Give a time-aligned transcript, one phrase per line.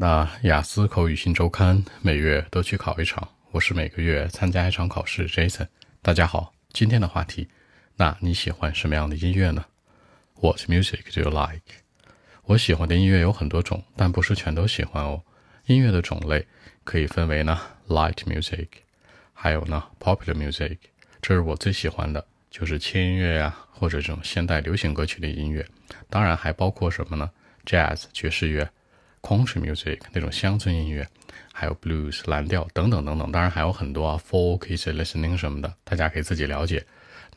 [0.00, 5.26] 那雅思口语新周刊每月都去考一场，我是每个月参加一场考试。
[5.26, 5.66] Jason，
[6.02, 7.48] 大家好，今天的话题，
[7.96, 9.64] 那你喜欢什么样的音乐呢
[10.40, 11.82] ？What music do you like？
[12.44, 15.20] 我喜欢的音乐有很多种，但不是全都喜欢哦。
[15.66, 16.46] 音乐的种类
[16.84, 18.68] 可以分为呢，light music，
[19.32, 20.78] 还有呢，popular music。
[21.20, 25.66] 这是我最喜欢的，就是轻音乐呀，或者这种现代流行歌曲的音乐。
[26.08, 27.28] 当然还包括什么呢
[27.66, 28.70] ？jazz 爵士乐。
[29.22, 31.06] Country music 那种乡村音乐，
[31.52, 36.84] 还有 blues 蓝调等等等等，当然还有很多啊 folk easy listening 什么的，大家可以自己了解。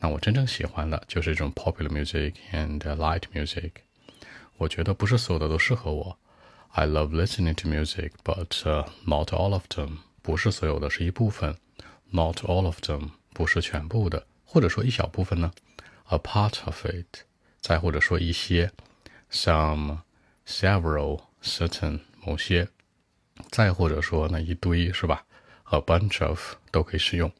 [0.00, 3.70] 那我真正喜欢的就是这种 popular music and light music。
[4.56, 6.18] 我觉得不是所有的都适合我。
[6.70, 9.98] I love listening to music, but not all of them。
[10.22, 11.56] 不是所有的是一部分
[12.10, 15.52] ，not all of them 不是全部的，或者说一小部分呢
[16.08, 17.24] ，a part of it。
[17.60, 18.72] 再或者说一些
[19.30, 19.98] ，some
[20.46, 21.20] several。
[21.42, 22.68] Certain 某些，
[23.50, 25.24] 再或者说那一堆是吧
[25.70, 27.30] ？a bunch of 都可以使用。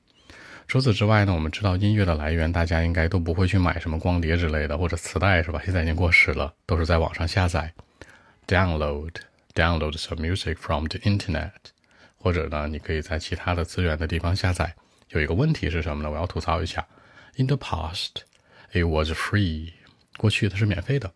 [0.69, 5.61] 除此之外呢，我们知道音乐的来源，大家应该都不会去买什么光碟之类的或者磁带是吧？
[5.65, 7.73] 现在已经过时了，都是在网上下载
[8.47, 9.13] ，download
[9.55, 11.53] download some music from the internet，
[12.17, 14.75] 或者呢，你可以在其他的资源的地方下载。
[15.11, 16.11] 有一个问题是什么呢？
[16.11, 16.87] 我要吐槽一下
[17.37, 18.23] ，in the past
[18.73, 19.73] it was free，
[20.17, 21.13] 过去它是免费的。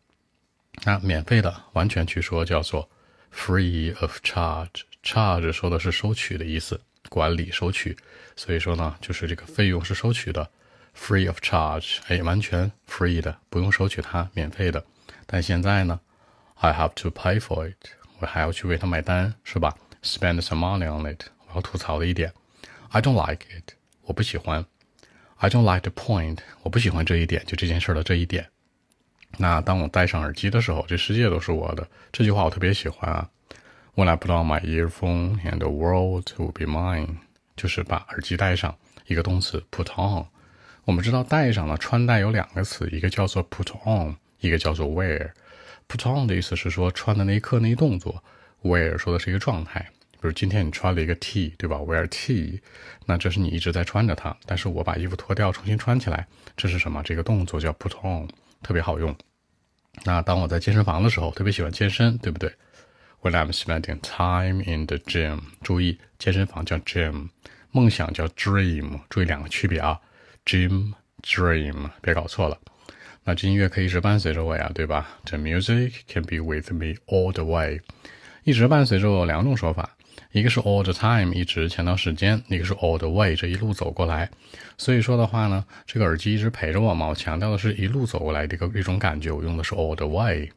[0.85, 2.89] 那免费的完全去说叫做
[3.35, 7.97] free of charge，charge 说的是收取的意思，管理收取，
[8.37, 10.51] 所以说呢，就是这个费用是收取的
[10.97, 14.85] ，free of charge，哎，完全 free 的，不用收取它，免费的。
[15.27, 16.01] 但现在呢
[16.55, 17.89] ，I have to pay for it，
[18.21, 21.25] 我还要去为它买单，是吧？Spend some money on it。
[21.49, 22.33] 我要吐槽的一点
[22.91, 24.65] ，I don't like it，我不喜欢
[25.37, 28.51] ，I don't like the point，我不喜欢这一点，就这件事的这一点。
[29.39, 31.87] 那当我戴上耳机的时候，这世界都是我的。
[32.13, 33.29] 这句话我特别喜欢啊。
[33.95, 37.17] When I put on my earphone and the world will be mine，
[37.57, 38.77] 就是把耳机戴上。
[39.07, 40.27] 一个动词 put on。
[40.85, 45.31] 我们知道戴上了穿戴有两个词，一个叫做 put on，一个叫做 wear。
[45.89, 48.23] put on 的意思是说穿的那一刻那一动作
[48.62, 49.89] ，wear 说的是一个状态。
[50.26, 52.60] 比如今天你穿了一个 T，对吧？Wear T，
[53.04, 54.37] 那这是你一直在穿着它。
[54.44, 56.26] 但是我把衣服脱掉重新穿起来，
[56.56, 57.00] 这是什么？
[57.04, 58.26] 这个动作叫 put on。
[58.60, 59.14] 特别好用。
[60.03, 62.53] 那当我在健身房的时候，特别喜欢健身，对不对
[63.22, 67.28] ？When I'm spending time in the gym，注意健身房叫 gym，
[67.70, 70.00] 梦想叫 dream，注意两个区别啊
[70.44, 72.58] ，gym dream，别搞错了。
[73.22, 77.81] 那这音乐可以一直伴随着我呀，对吧？The music can be with me all the way，
[78.43, 79.96] 一直伴随着我两种说法。
[80.32, 84.31] 一个是 all the time，一直强调时间；一个是 all the way，这一路走过来。
[84.77, 87.06] 所以说的话呢，这个耳机一直陪着我嘛。
[87.06, 89.31] 我强调的是一路走过来的一个一种感觉。
[89.31, 90.50] 我用的是 all the way。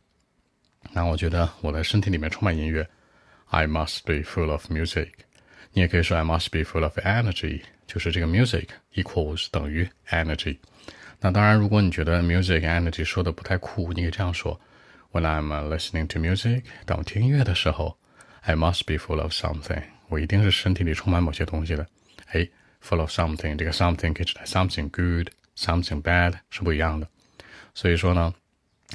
[0.92, 2.88] 那我觉得我的身体里面充满音乐。
[3.48, 5.10] I must be full of music。
[5.74, 10.58] 你也可以说 I must be full of energy，就是这个 music equals 等于 energy。
[11.20, 14.60] 那当然，如果你觉得 music energy 说的不太酷，你可以这样说
[15.12, 17.98] ：When I'm listening to music，当我听音乐的时候。
[18.43, 21.87] I must be full of something，我一定是身体里充满某些东西的。
[22.33, 22.49] 哎，
[22.83, 27.09] full of something，这个 something 可以指代 something good，something bad 是不一样的。
[27.75, 28.35] 所以说呢，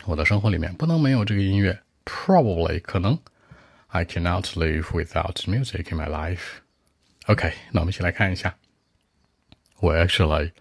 [0.06, 1.82] 我的生活里面不能没有这个音乐。
[2.06, 3.20] Probably 可能，
[3.88, 8.56] I cannot live without music in my life。OK，那我们一起来看一下。
[9.80, 10.52] Well, actually,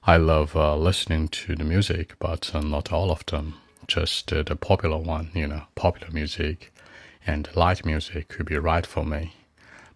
[0.00, 3.54] I love uh, listening to the music, but uh, not all of them.
[3.86, 6.70] Just uh, the popular one, you know, popular music
[7.25, 9.35] and light music could be right for me,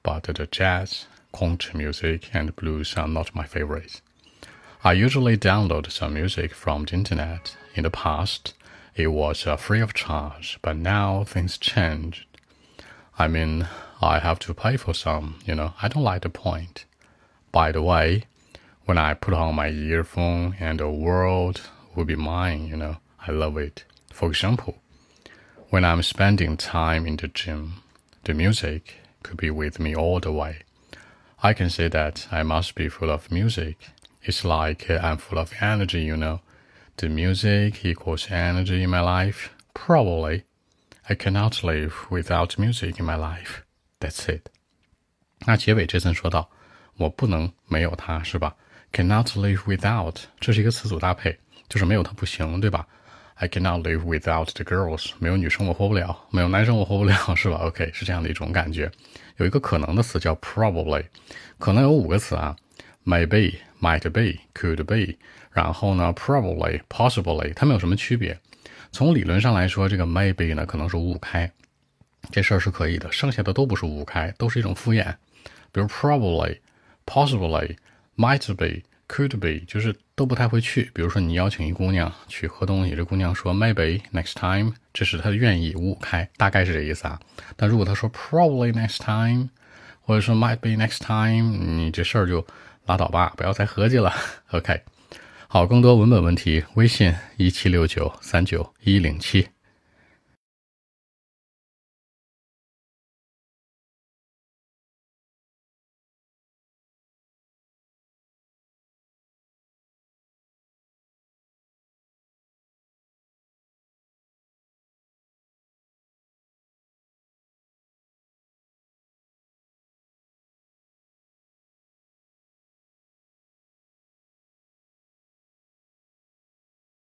[0.04, 4.02] but the jazz, country music, and blues are not my favorites.
[4.84, 7.56] I usually download some music from the internet.
[7.76, 8.54] In the past,
[8.96, 12.26] it was uh, free of charge, but now things changed.
[13.18, 13.68] I mean,
[14.02, 16.86] I have to pay for some, you know, I don't like the point.
[17.52, 18.26] By the way,
[18.86, 21.62] when I put on my earphone and the world
[21.96, 23.86] will be mine, you know, I love it.
[24.12, 24.80] For example,
[25.73, 27.83] when I'm spending time in the gym,
[28.25, 30.59] the music could be with me all the way.
[31.43, 33.77] I can say that I must be full of music.
[34.23, 36.41] It's like I'm full of energy, you know.
[36.97, 39.51] The music equals energy in my life.
[39.73, 40.45] Probably.
[41.09, 43.63] I cannot live without music in my life.
[44.01, 44.51] That's it.
[45.47, 46.51] 那结尾这层说到，
[46.97, 48.57] 我不能没有它，是吧？
[48.93, 51.39] Cannot live without，这是一个词组搭配，
[51.69, 52.87] 就是没有它不行，对吧
[53.36, 55.12] ？I cannot live without the girls。
[55.20, 58.92] 没有女生我活不了，没有男生我活不了，是吧？OK，是这样的一种感觉。
[59.38, 61.04] 有一个可能的词叫 probably，
[61.58, 62.56] 可能有五个词啊
[63.06, 65.16] ，maybe、might be、could be，
[65.52, 68.38] 然后呢，probably、possibly，它们有什么区别？
[68.92, 71.52] 从理论上来说，这个 maybe 呢可能是五五开，
[72.32, 73.12] 这事儿是可以的。
[73.12, 75.16] 剩下的都不是五五开，都是一种敷衍。
[75.72, 76.60] 比如 probably、
[77.08, 77.76] possibly、
[78.16, 78.84] might be、
[79.14, 80.90] could be，就是都不太会去。
[80.92, 87.20] 比如说你邀请一姑娘去喝东西，这姑娘说 maybe next time，这是她的愿意，五五开，大概是这意思啊。
[87.56, 89.50] 但如果她说 probably next time，
[90.02, 92.46] 或者说 might be next time，你这事儿就
[92.88, 94.12] 拉倒吧，不要再合计了。
[94.52, 94.82] OK，
[95.48, 99.53] 好，更多文本问题，微信一七六九三九一零七。